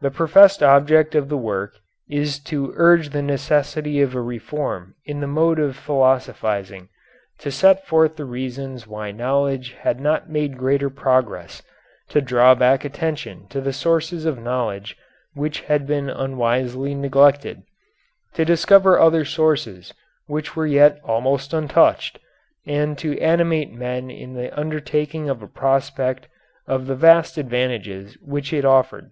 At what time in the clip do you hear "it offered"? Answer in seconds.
28.54-29.10